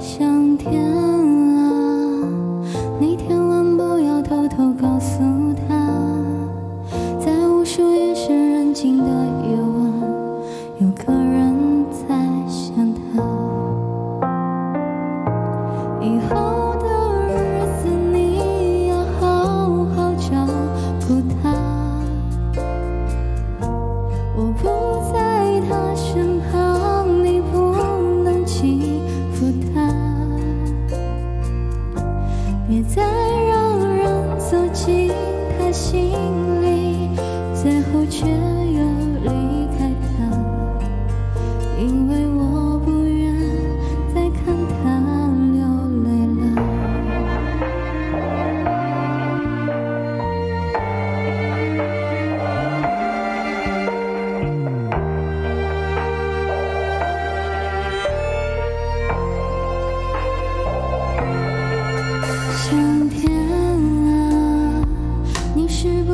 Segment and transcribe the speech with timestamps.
[0.00, 2.24] 上天啊，
[2.98, 5.20] 你千万不要偷偷告诉
[5.68, 5.76] 他，
[7.20, 9.92] 在无数夜深人静的夜晚，
[10.78, 12.16] 有个人在
[12.48, 13.22] 想他。
[16.00, 16.86] 以后的
[17.28, 20.30] 日子你要好好照
[21.06, 21.52] 顾他，
[36.08, 37.10] 心里，
[37.54, 38.26] 最后却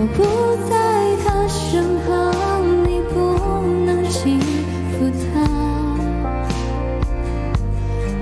[0.00, 0.22] 我不
[0.70, 0.72] 在
[1.24, 2.32] 他身旁，
[2.86, 3.18] 你不
[3.84, 4.38] 能欺
[4.92, 5.34] 负他，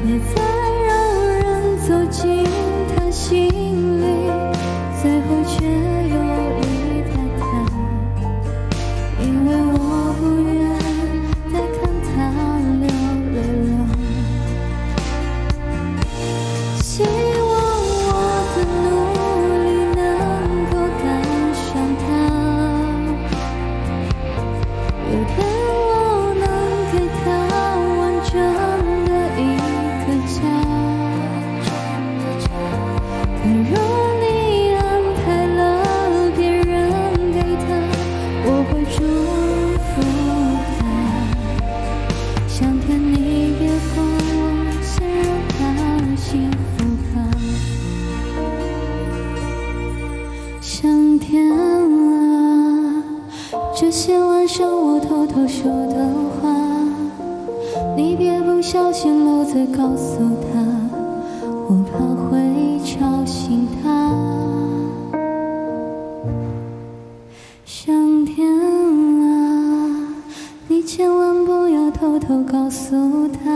[0.03, 0.45] 别再
[46.36, 47.16] 他幸福吧。
[50.60, 53.02] 上天啊，
[53.74, 55.97] 这些晚上我偷偷说的
[56.41, 56.54] 话，
[57.97, 60.20] 你别不小心漏嘴告诉
[60.52, 60.60] 他，
[61.69, 61.98] 我怕
[62.28, 64.12] 会吵醒他。
[67.64, 68.47] 上天
[69.22, 70.08] 啊，
[70.68, 73.50] 你千万不要偷偷告诉他，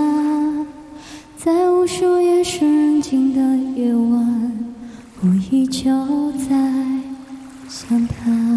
[2.00, 4.52] 就夜深人静的夜晚，
[5.20, 6.56] 我依旧在
[7.68, 8.49] 想他。